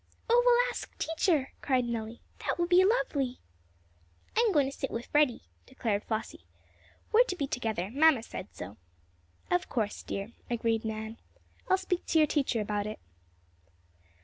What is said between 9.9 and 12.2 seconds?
dear," agreed Nan. "I'll speak to